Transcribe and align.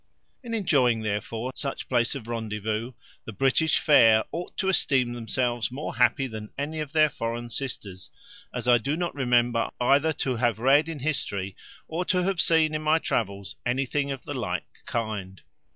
In 0.41 0.55
enjoying, 0.55 1.01
therefore, 1.01 1.51
such 1.53 1.87
place 1.87 2.15
of 2.15 2.27
rendezvous, 2.27 2.93
the 3.25 3.31
British 3.33 3.77
fair 3.77 4.23
ought 4.31 4.57
to 4.57 4.67
esteem 4.67 5.13
themselves 5.13 5.69
more 5.69 5.97
happy 5.97 6.25
than 6.25 6.49
any 6.57 6.79
of 6.79 6.91
their 6.91 7.07
foreign 7.07 7.51
sisters; 7.51 8.09
as 8.51 8.67
I 8.67 8.79
do 8.79 8.97
not 8.97 9.13
remember 9.13 9.69
either 9.79 10.11
to 10.25 10.37
have 10.37 10.57
read 10.57 10.89
in 10.89 10.97
history, 11.01 11.55
or 11.87 12.03
to 12.05 12.23
have 12.23 12.41
seen 12.41 12.73
in 12.73 12.81
my 12.81 12.97
travels, 12.97 13.57
anything 13.63 14.09
of 14.09 14.23
the 14.23 14.33
like 14.33 14.65
kind. 14.87 15.39